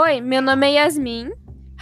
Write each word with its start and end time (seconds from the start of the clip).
Oi, 0.00 0.20
meu 0.20 0.40
nome 0.40 0.64
é 0.64 0.74
Yasmin 0.74 1.32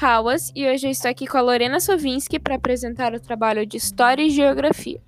Hawas 0.01 0.51
e 0.55 0.67
hoje 0.67 0.87
eu 0.87 0.91
estou 0.91 1.11
aqui 1.11 1.27
com 1.27 1.37
a 1.37 1.43
Lorena 1.43 1.79
Sovinski 1.79 2.39
para 2.39 2.55
apresentar 2.55 3.13
o 3.13 3.21
trabalho 3.21 3.67
de 3.67 3.77
História 3.77 4.23
e 4.23 4.31
Geografia. 4.31 5.03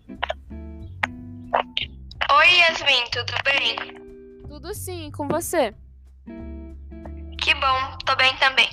Oi, 2.30 2.48
Yasmin, 2.58 3.04
tudo 3.10 3.32
bem? 3.46 3.76
Tudo 4.46 4.74
sim, 4.74 5.10
com 5.10 5.26
você? 5.26 5.74
Que 7.40 7.54
bom, 7.54 7.96
tô 8.04 8.14
bem 8.16 8.36
também. 8.36 8.68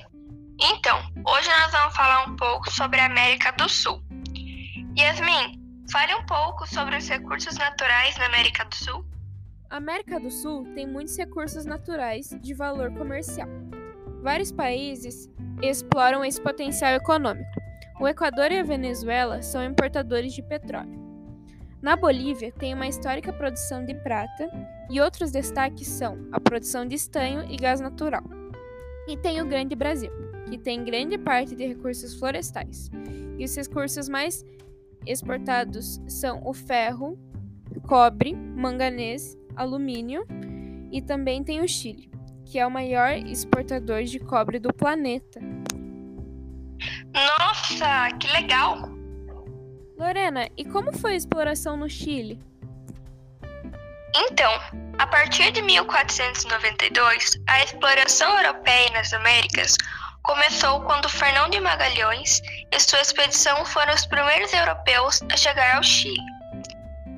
Então, 0.60 1.00
hoje 1.26 1.48
nós 1.48 1.72
vamos 1.72 1.96
falar 1.96 2.28
um 2.28 2.36
pouco 2.36 2.70
sobre 2.70 3.00
a 3.00 3.06
América 3.06 3.54
do 3.54 3.70
Sul. 3.70 4.02
Yasmin, 5.00 5.64
fale 5.90 6.14
um 6.14 6.26
pouco 6.26 6.68
sobre 6.68 6.98
os 6.98 7.08
recursos 7.08 7.56
naturais 7.56 8.18
na 8.18 8.26
América 8.26 8.66
do 8.66 8.76
Sul. 8.76 9.06
A 9.70 9.78
América 9.78 10.20
do 10.20 10.30
Sul 10.30 10.66
tem 10.76 10.86
muitos 10.86 11.18
recursos 11.18 11.66
naturais 11.66 12.38
de 12.42 12.54
valor 12.54 12.92
comercial. 12.96 13.48
Vários 14.26 14.52
países 14.52 15.30
exploram 15.62 16.26
esse 16.26 16.42
potencial 16.42 16.96
econômico. 16.96 17.62
O 18.02 18.08
Equador 18.08 18.52
e 18.52 18.58
a 18.58 18.64
Venezuela 18.64 19.44
são 19.44 19.64
importadores 19.64 20.34
de 20.34 20.42
petróleo. 20.42 21.00
Na 21.80 21.96
Bolívia, 21.96 22.52
tem 22.52 22.74
uma 22.74 22.88
histórica 22.88 23.32
produção 23.32 23.86
de 23.86 23.94
prata 23.94 24.50
e 24.90 25.00
outros 25.00 25.30
destaques 25.30 25.88
são 25.88 26.28
a 26.32 26.40
produção 26.40 26.88
de 26.88 26.96
estanho 26.96 27.46
e 27.52 27.56
gás 27.56 27.80
natural. 27.80 28.24
E 29.08 29.16
tem 29.16 29.40
o 29.44 29.46
Grande 29.46 29.76
Brasil, 29.76 30.12
que 30.50 30.58
tem 30.58 30.84
grande 30.84 31.20
parte 31.20 31.56
de 31.56 31.68
recursos 31.68 32.16
florestais. 32.16 32.90
E 33.38 33.46
os 33.46 33.56
recursos 33.56 34.10
mais 34.10 34.44
exportados 35.06 36.02
são 36.08 36.42
o 36.44 36.52
ferro, 36.52 37.16
cobre, 37.88 38.34
manganês, 38.34 39.38
alumínio 39.56 40.26
e 40.92 41.00
também 41.00 41.44
tem 41.44 41.62
o 41.62 41.68
Chile 41.68 42.15
que 42.46 42.60
é 42.60 42.66
o 42.66 42.72
maior 42.72 43.12
exportador 43.12 44.04
de 44.04 44.20
cobre 44.20 44.60
do 44.60 44.74
planeta. 44.74 45.40
Nossa, 47.14 48.10
que 48.20 48.28
legal! 48.28 48.90
Lorena, 49.98 50.50
e 50.58 50.66
como 50.66 50.92
foi 50.98 51.14
a 51.14 51.16
exploração 51.16 51.78
no 51.78 51.90
Chile? 51.90 52.40
Então, 54.14 54.52
a 54.98 55.08
partir 55.08 55.52
de 55.52 55.62
1492, 55.62 57.42
a 57.48 57.64
exploração 57.64 58.38
europeia 58.38 58.90
nas 58.92 59.12
Américas 59.14 59.76
começou 60.24 60.82
quando 60.82 61.10
Fernão 61.10 61.50
de 61.50 61.60
Magalhães 61.60 62.42
e 62.72 62.80
sua 62.80 63.02
expedição 63.02 63.66
foram 63.66 63.94
os 63.94 64.06
primeiros 64.06 64.54
europeus 64.54 65.22
a 65.32 65.38
chegar 65.38 65.78
ao 65.78 65.84
Chile. 65.84 66.35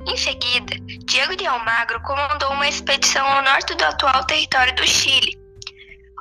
Em 0.07 0.15
seguida, 0.15 0.73
Diego 1.05 1.35
de 1.35 1.45
Almagro 1.45 2.01
comandou 2.01 2.51
uma 2.51 2.67
expedição 2.67 3.27
ao 3.27 3.43
norte 3.43 3.75
do 3.75 3.83
atual 3.83 4.23
território 4.25 4.73
do 4.75 4.87
Chile. 4.87 5.37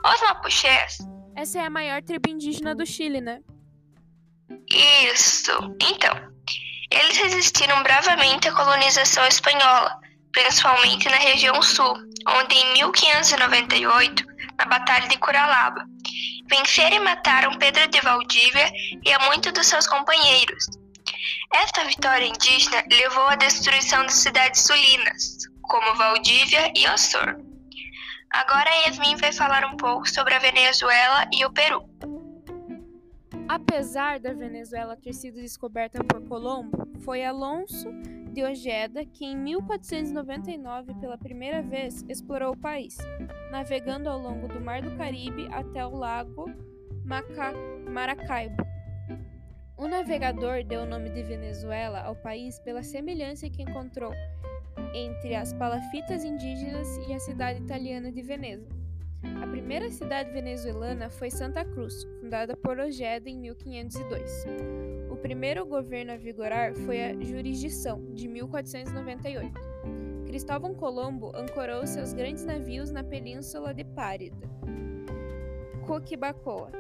Os 0.05 0.21
Mapuches. 0.23 0.99
Essa 1.37 1.61
é 1.61 1.67
a 1.67 1.71
maior 1.71 2.03
tribo 2.03 2.29
indígena 2.29 2.75
do 2.75 2.85
Chile, 2.85 3.21
né? 3.21 3.41
Isso. 5.13 5.53
Então, 5.81 6.33
eles 6.91 7.17
resistiram 7.17 7.81
bravamente 7.85 8.49
à 8.49 8.53
colonização 8.53 9.25
espanhola, 9.27 10.01
principalmente 10.33 11.09
na 11.09 11.19
região 11.19 11.61
sul, 11.63 11.97
onde 12.29 12.57
em 12.57 12.73
1598, 12.75 14.25
na 14.59 14.65
Batalha 14.65 15.09
de 15.09 15.19
Curalaba, 15.19 15.85
venceram 16.49 16.97
e 16.97 17.01
mataram 17.01 17.57
Pedro 17.59 17.87
de 17.89 18.01
Valdívia 18.01 18.69
e 19.05 19.13
a 19.13 19.19
muitos 19.27 19.53
dos 19.53 19.67
seus 19.67 19.87
companheiros, 19.87 20.67
esta 21.53 21.85
vitória 21.85 22.27
indígena 22.27 22.83
levou 22.91 23.27
à 23.27 23.37
destruição 23.37 24.05
de 24.07 24.13
cidades 24.13 24.63
sulinas, 24.63 25.39
como 25.63 25.97
Valdívia 25.97 26.73
e 26.77 26.89
Ossor. 26.89 27.37
Agora 28.31 28.71
Yasmin 28.87 29.17
vai 29.17 29.33
falar 29.33 29.65
um 29.65 29.77
pouco 29.77 30.09
sobre 30.09 30.35
a 30.35 30.39
Venezuela 30.39 31.29
e 31.33 31.45
o 31.45 31.53
Peru. 31.53 31.89
Apesar 33.49 34.19
da 34.19 34.33
Venezuela 34.33 34.97
ter 34.97 35.13
sido 35.13 35.41
descoberta 35.41 36.03
por 36.03 36.27
Colombo, 36.27 36.89
foi 37.05 37.25
Alonso 37.25 37.89
de 38.33 38.43
Ojeda 38.43 39.05
que 39.07 39.25
em 39.25 39.37
1499 39.37 40.95
pela 40.95 41.17
primeira 41.17 41.63
vez 41.63 42.05
explorou 42.09 42.53
o 42.53 42.57
país, 42.59 42.99
navegando 43.51 44.11
ao 44.11 44.19
longo 44.19 44.49
do 44.49 44.61
Mar 44.61 44.83
do 44.83 44.95
Caribe 44.97 45.49
até 45.53 45.87
o 45.87 45.97
lago 45.97 46.51
Maca 47.05 47.55
Maracaibo, 47.89 48.66
o 49.77 49.87
navegador 49.87 50.65
deu 50.65 50.83
o 50.83 50.87
nome 50.87 51.11
de 51.11 51.23
Venezuela 51.23 52.01
ao 52.01 52.17
país 52.17 52.59
pela 52.59 52.83
semelhança 52.83 53.49
que 53.51 53.63
encontrou 53.63 54.13
entre 54.95 55.35
as 55.35 55.53
palafitas 55.53 56.25
indígenas 56.25 56.89
e 57.07 57.13
a 57.13 57.19
cidade 57.19 57.63
italiana 57.63 58.11
de 58.11 58.23
Veneza. 58.23 58.67
A 59.43 59.47
primeira 59.47 59.91
cidade 59.91 60.31
venezuelana 60.31 61.11
foi 61.11 61.31
Santa 61.31 61.65
Cruz, 61.65 62.05
fundada 62.21 62.57
por 62.57 62.79
Ojeda 62.79 63.29
em 63.29 63.37
1502. 63.39 64.47
O 65.11 65.17
primeiro 65.17 65.67
governo 65.67 66.13
a 66.13 66.17
vigorar 66.17 66.75
foi 66.75 67.03
a 67.03 67.13
jurisdição, 67.23 68.15
de 68.15 68.29
1498. 68.29 69.53
Cristóvão 70.27 70.75
Colombo 70.75 71.33
ancorou 71.35 71.87
seus 71.87 72.13
grandes 72.13 72.45
navios 72.45 72.91
na 72.91 73.03
península 73.03 73.75
de 73.75 73.85
Párida, 73.85 74.49
Coquibacoa, 75.87 76.73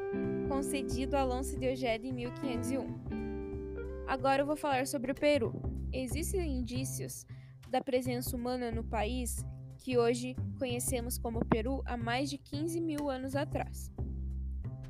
concedido 0.48 1.16
a 1.16 1.20
Alonso 1.20 1.56
de 1.56 1.68
Ojeda 1.68 2.04
em 2.04 2.12
1501. 2.12 4.04
Agora 4.04 4.42
eu 4.42 4.46
vou 4.46 4.56
falar 4.56 4.84
sobre 4.88 5.12
o 5.12 5.14
Peru. 5.14 5.54
Existem 5.92 6.58
indícios 6.58 7.24
da 7.70 7.80
presença 7.80 8.34
humana 8.36 8.72
no 8.72 8.82
país 8.82 9.44
que 9.78 9.96
hoje 9.96 10.34
conhecemos 10.58 11.18
como 11.18 11.44
Peru 11.44 11.82
há 11.86 11.96
mais 11.96 12.28
de 12.28 12.36
15 12.36 12.80
mil 12.80 13.08
anos 13.08 13.36
atrás. 13.36 13.92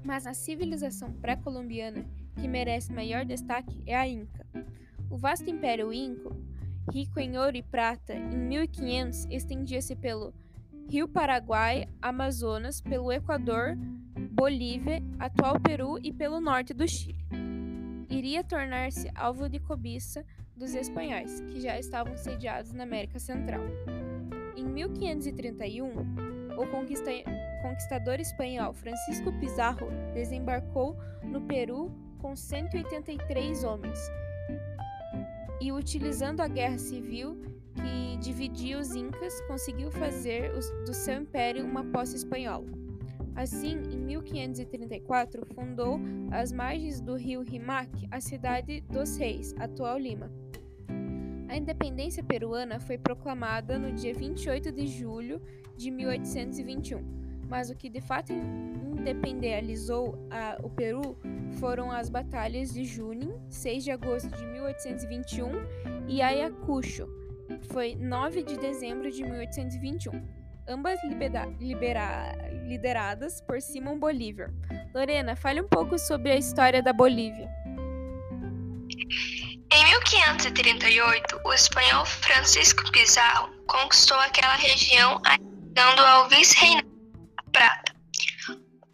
Mas 0.03 0.26
a 0.26 0.32
civilização 0.32 1.12
pré-colombiana 1.12 2.06
que 2.41 2.49
merece 2.49 2.94
maior 2.94 3.22
destaque 3.26 3.82
é 3.84 3.94
a 3.94 4.09
Inca. 4.09 4.47
O 5.10 5.19
vasto 5.19 5.50
Império 5.50 5.93
Inca, 5.93 6.31
rico 6.91 7.21
em 7.21 7.37
ouro 7.37 7.56
e 7.56 7.62
prata, 7.62 8.15
em 8.15 8.38
1500 8.38 9.26
estendia-se 9.26 9.94
pelo 9.94 10.32
Rio 10.88 11.06
Paraguai, 11.06 11.87
Amazonas, 12.00 12.81
pelo 12.81 13.12
Equador, 13.12 13.76
Bolívia, 14.36 15.02
atual 15.19 15.58
Peru 15.58 15.98
e 16.02 16.12
pelo 16.12 16.38
norte 16.41 16.74
do 16.74 16.86
Chile. 16.86 17.16
Iria 18.10 18.44
tornar-se 18.44 19.10
alvo 19.14 19.48
de 19.48 19.58
cobiça 19.58 20.26
dos 20.54 20.74
espanhóis, 20.74 21.41
que 21.41 21.58
já 21.58 21.78
estavam 21.78 22.14
sediados 22.19 22.70
na 22.75 22.82
América 22.82 23.19
Central. 23.19 23.62
Em 24.54 24.62
1531, 24.62 25.88
o 26.54 26.66
conquistador 27.62 28.20
espanhol 28.20 28.75
Francisco 28.75 29.32
Pizarro 29.41 29.88
desembarcou 30.12 30.94
no 31.25 31.41
Peru 31.41 31.91
com 32.19 32.36
183 32.36 33.64
homens 33.64 33.98
e, 35.62 35.72
utilizando 35.72 36.42
a 36.42 36.46
guerra 36.46 36.76
civil 36.76 37.41
que 37.75 38.19
dividia 38.19 38.78
os 38.78 38.94
incas, 38.94 39.41
conseguiu 39.48 39.91
fazer 39.91 40.52
do 40.84 40.92
seu 40.92 41.22
império 41.22 41.64
uma 41.64 41.84
posse 41.84 42.16
espanhola. 42.16 42.85
Assim, 43.36 43.76
em 43.92 43.98
1534, 43.98 45.44
fundou 45.54 46.00
às 46.30 46.50
margens 46.50 47.02
do 47.02 47.14
rio 47.14 47.42
Rimac 47.42 47.91
a 48.10 48.19
cidade 48.19 48.80
dos 48.91 49.19
Reis, 49.19 49.54
atual 49.58 49.98
Lima. 49.98 50.32
A 51.46 51.54
independência 51.54 52.25
peruana 52.25 52.80
foi 52.80 52.96
proclamada 52.96 53.78
no 53.78 53.92
dia 53.92 54.14
28 54.14 54.72
de 54.72 54.86
julho 54.86 55.41
de 55.76 55.91
1821, 55.91 57.04
mas 57.46 57.69
o 57.69 57.76
que 57.76 57.91
de 57.91 58.00
fato 58.00 58.32
independalizou 58.32 60.19
a, 60.30 60.58
o 60.64 60.70
Peru 60.70 61.16
foram 61.60 61.92
as 61.92 62.08
batalhas 62.08 62.72
de 62.72 62.84
Junín, 62.84 63.34
6 63.50 63.84
de 63.84 63.91
agosto 63.91 64.34
de 64.34 64.46
1821, 64.46 65.50
e 66.08 66.22
Ayacucho, 66.22 67.06
foi 67.64 67.94
9 67.94 68.42
de 68.42 68.56
dezembro 68.56 69.10
de 69.10 69.22
1821 69.22 70.35
ambas 70.69 70.99
libera 71.61 72.35
lideradas 72.67 73.40
por 73.40 73.61
Simon 73.61 73.99
Bolívar. 73.99 74.50
Lorena, 74.94 75.37
fale 75.37 75.61
um 75.61 75.69
pouco 75.69 75.99
sobre 75.99 76.32
a 76.32 76.37
história 76.37 76.82
da 76.82 76.93
Bolívia. 76.93 77.49
Em 79.73 79.85
1538, 79.85 81.40
o 81.44 81.52
espanhol 81.52 82.05
Francisco 82.05 82.90
Pizarro 82.90 83.50
conquistou 83.67 84.19
aquela 84.19 84.55
região, 84.55 85.20
dando 85.73 86.00
ao 86.00 86.29
vice-reinado 86.29 86.88
Prata. 87.52 87.94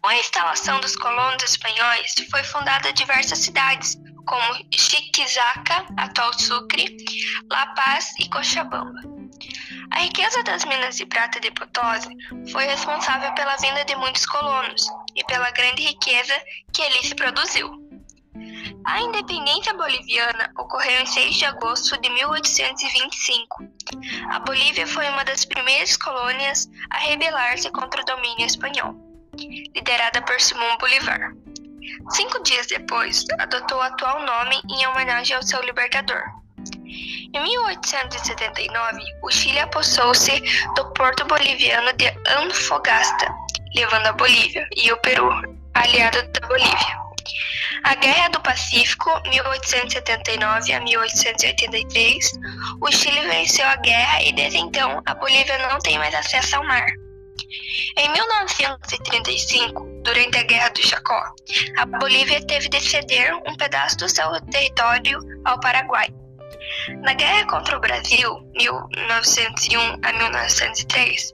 Com 0.01 0.09
a 0.09 0.17
instalação 0.17 0.79
dos 0.81 0.95
colonos 0.95 1.43
espanhóis, 1.43 2.13
foi 2.29 2.43
fundada 2.43 2.91
diversas 2.93 3.39
cidades, 3.39 3.97
como 4.25 4.65
Chiquizaca, 4.73 5.85
atual 5.97 6.33
Sucre, 6.33 6.97
La 7.49 7.67
Paz 7.73 8.11
e 8.19 8.29
Cochabamba. 8.29 9.22
A 9.93 9.99
riqueza 9.99 10.41
das 10.43 10.65
minas 10.65 10.97
de 10.97 11.05
prata 11.05 11.39
de 11.39 11.51
Potosí 11.51 12.17
foi 12.51 12.65
responsável 12.65 13.31
pela 13.35 13.55
vinda 13.57 13.85
de 13.85 13.95
muitos 13.95 14.25
colonos 14.25 14.87
e 15.15 15.23
pela 15.25 15.51
grande 15.51 15.83
riqueza 15.83 16.33
que 16.73 16.81
ali 16.81 17.03
se 17.05 17.13
produziu. 17.13 17.71
A 18.85 18.99
independência 19.01 19.73
boliviana 19.75 20.51
ocorreu 20.57 21.01
em 21.01 21.05
6 21.05 21.35
de 21.35 21.45
agosto 21.45 22.01
de 22.01 22.09
1825. 22.09 23.63
A 24.31 24.39
Bolívia 24.39 24.87
foi 24.87 25.07
uma 25.09 25.23
das 25.23 25.45
primeiras 25.45 25.95
colônias 25.95 26.67
a 26.89 26.97
rebelar-se 26.97 27.69
contra 27.69 28.01
o 28.01 28.05
domínio 28.05 28.47
espanhol. 28.47 28.95
liderada 29.75 30.21
por 30.23 30.41
Simão 30.41 30.77
Bolivar. 30.79 31.33
Cinco 32.09 32.41
dias 32.43 32.67
depois, 32.67 33.25
adotou 33.39 33.77
o 33.77 33.81
atual 33.81 34.25
nome 34.25 34.59
em 34.69 34.87
homenagem 34.87 35.35
ao 35.35 35.43
seu 35.43 35.61
libertador. 35.63 36.42
Em 37.33 37.41
1879, 37.41 38.99
o 39.23 39.31
Chile 39.31 39.59
apossou-se 39.59 40.39
do 40.75 40.85
porto 40.93 41.25
boliviano 41.25 41.91
de 41.93 42.07
Antofagasta, 42.27 43.33
levando 43.75 44.07
a 44.07 44.13
Bolívia 44.13 44.67
e 44.75 44.91
o 44.91 44.97
Peru, 44.97 45.29
aliado 45.73 46.21
da 46.31 46.47
Bolívia. 46.47 47.03
A 47.83 47.95
Guerra 47.95 48.29
do 48.29 48.39
Pacífico, 48.41 49.09
1879 49.29 50.73
a 50.73 50.79
1883, 50.79 52.31
o 52.81 52.91
Chile 52.91 53.27
venceu 53.27 53.65
a 53.67 53.75
guerra 53.77 54.23
e 54.23 54.31
desde 54.33 54.59
então 54.59 55.01
a 55.05 55.15
Bolívia 55.15 55.57
não 55.67 55.79
tem 55.79 55.97
mais 55.97 56.13
acesso 56.13 56.55
ao 56.55 56.63
mar. 56.63 56.85
Em 57.97 58.09
1935, 58.09 60.01
durante 60.03 60.37
a 60.37 60.43
Guerra 60.43 60.69
do 60.69 60.81
Chacó, 60.81 61.23
a 61.77 61.85
Bolívia 61.85 62.45
teve 62.45 62.69
de 62.69 62.79
ceder 62.79 63.35
um 63.47 63.55
pedaço 63.57 63.97
do 63.97 64.07
seu 64.07 64.39
território 64.51 65.19
ao 65.45 65.59
Paraguai. 65.59 66.07
Na 67.01 67.13
guerra 67.13 67.45
contra 67.47 67.77
o 67.77 67.79
Brasil, 67.79 68.39
1901 68.55 69.99
a 70.03 70.13
1903, 70.13 71.33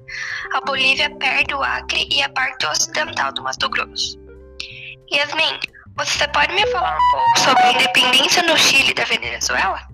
a 0.54 0.62
Bolívia 0.62 1.10
perde 1.18 1.54
o 1.54 1.64
Acre 1.64 2.08
e 2.12 2.22
a 2.22 2.30
parte 2.30 2.66
ocidental 2.66 3.34
do 3.34 3.44
Mato 3.44 3.70
Grosso. 3.70 4.20
Yasmin, 5.12 5.60
você 5.96 6.28
pode 6.28 6.54
me 6.54 6.66
falar 6.68 6.96
um 6.96 7.12
pouco 7.12 7.40
sobre 7.40 7.64
a 7.64 7.74
independência 7.74 8.44
no 8.44 8.58
Chile 8.58 8.94
da 8.94 9.04
Venezuela? 9.06 9.88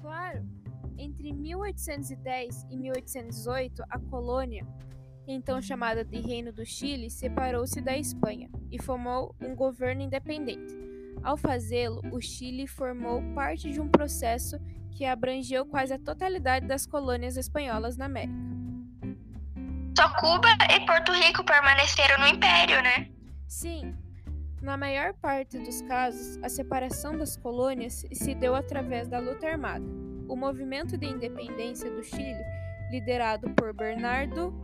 Claro. 0.00 0.44
Entre 0.96 1.32
1810 1.32 2.66
e 2.70 2.76
1818, 2.76 3.82
a 3.90 3.98
colônia, 3.98 4.66
então 5.26 5.60
chamada 5.60 6.04
de 6.04 6.20
Reino 6.20 6.52
do 6.52 6.64
Chile, 6.64 7.10
separou-se 7.10 7.80
da 7.80 7.96
Espanha 7.96 8.48
e 8.70 8.80
formou 8.80 9.34
um 9.40 9.54
governo 9.54 10.02
independente. 10.02 10.93
Ao 11.22 11.36
fazê-lo, 11.36 12.02
o 12.12 12.20
Chile 12.20 12.66
formou 12.66 13.22
parte 13.34 13.70
de 13.70 13.80
um 13.80 13.88
processo 13.88 14.58
que 14.90 15.04
abrangeu 15.04 15.66
quase 15.66 15.92
a 15.92 15.98
totalidade 15.98 16.66
das 16.66 16.86
colônias 16.86 17.36
espanholas 17.36 17.96
na 17.96 18.04
América. 18.06 18.34
Só 19.96 20.08
Cuba 20.16 20.48
e 20.70 20.86
Porto 20.86 21.12
Rico 21.12 21.44
permaneceram 21.44 22.18
no 22.20 22.26
Império, 22.28 22.82
né? 22.82 23.08
Sim. 23.46 23.94
Na 24.60 24.76
maior 24.76 25.12
parte 25.14 25.58
dos 25.58 25.82
casos, 25.82 26.42
a 26.42 26.48
separação 26.48 27.16
das 27.16 27.36
colônias 27.36 28.04
se 28.12 28.34
deu 28.34 28.54
através 28.54 29.06
da 29.06 29.18
luta 29.18 29.46
armada. 29.46 29.84
O 30.28 30.34
movimento 30.34 30.96
de 30.96 31.06
independência 31.06 31.90
do 31.90 32.02
Chile, 32.02 32.42
liderado 32.90 33.50
por 33.50 33.74
Bernardo 33.74 34.54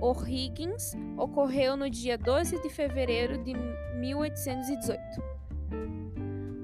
O'Higgins, 0.00 0.94
ocorreu 1.16 1.76
no 1.76 1.88
dia 1.88 2.18
12 2.18 2.60
de 2.62 2.68
fevereiro 2.68 3.42
de 3.42 3.54
1818. 3.96 5.37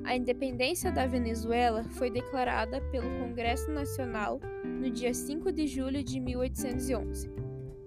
A 0.05 0.15
independência 0.15 0.93
da 0.93 1.07
Venezuela 1.07 1.83
foi 1.83 2.11
declarada 2.11 2.81
pelo 2.91 3.09
Congresso 3.19 3.71
Nacional 3.71 4.39
no 4.63 4.91
dia 4.91 5.15
5 5.15 5.51
de 5.51 5.67
julho 5.67 6.05
de 6.05 6.21
1811, 6.21 7.31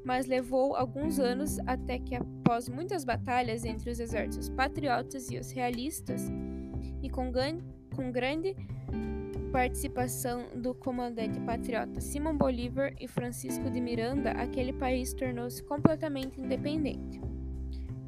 mas 0.03 0.25
levou 0.25 0.75
alguns 0.75 1.19
anos 1.19 1.59
até 1.67 1.99
que, 1.99 2.15
após 2.15 2.67
muitas 2.67 3.03
batalhas 3.03 3.63
entre 3.63 3.91
os 3.91 3.99
exércitos 3.99 4.49
patriotas 4.49 5.29
e 5.29 5.37
os 5.37 5.51
realistas, 5.51 6.31
e 7.03 7.09
com, 7.09 7.31
com 7.95 8.11
grande 8.11 8.55
participação 9.51 10.47
do 10.55 10.73
comandante 10.73 11.39
patriota 11.41 12.01
Simão 12.01 12.35
Bolívar 12.35 12.93
e 12.99 13.07
Francisco 13.07 13.69
de 13.69 13.79
Miranda, 13.79 14.31
aquele 14.31 14.73
país 14.73 15.13
tornou-se 15.13 15.63
completamente 15.63 16.41
independente. 16.41 17.26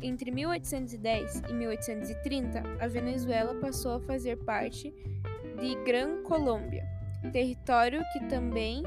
Entre 0.01 0.31
1810 0.31 1.43
e 1.49 1.53
1830, 1.53 2.63
a 2.79 2.87
Venezuela 2.87 3.53
passou 3.55 3.93
a 3.93 3.99
fazer 3.99 4.37
parte 4.37 4.93
de 5.59 5.75
Gran 5.83 6.23
Colômbia, 6.23 6.87
território 7.33 8.01
que 8.13 8.25
também 8.27 8.83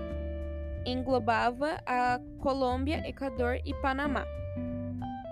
englobava 0.87 1.79
a 1.87 2.19
Colômbia, 2.41 3.07
Equador 3.07 3.61
e 3.65 3.75
Panamá. 3.83 4.25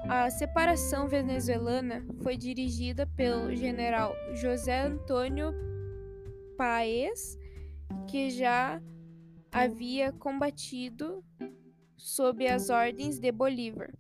A 0.09 0.29
separação 0.29 1.09
venezuelana 1.09 2.05
foi 2.23 2.37
dirigida 2.37 3.07
pelo 3.17 3.55
general 3.55 4.15
José 4.35 4.83
Antônio 4.83 5.55
Paes, 6.59 7.39
que 8.07 8.29
já 8.31 8.83
havia 9.51 10.13
combatido 10.13 11.25
sob 11.97 12.47
as 12.47 12.71
ordens 12.71 13.19
de 13.19 13.33
Bolívar. 13.33 13.91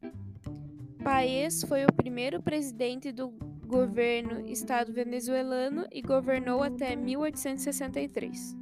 Paes 1.02 1.62
foi 1.64 1.84
o 1.84 1.92
primeiro 1.92 2.42
presidente 2.42 3.10
do 3.10 3.30
governo 3.66 4.46
Estado 4.46 4.92
venezuelano 4.92 5.86
e 5.92 6.02
governou 6.02 6.62
até 6.62 6.94
1863. 6.96 8.56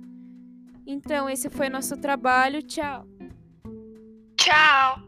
Então, 0.87 1.29
esse 1.29 1.50
foi 1.50 1.69
nosso 1.69 1.96
trabalho. 1.96 2.62
Tchau! 2.62 3.06
Tchau! 4.37 5.07